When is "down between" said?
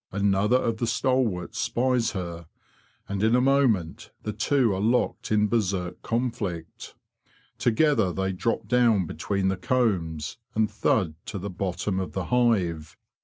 8.67-9.49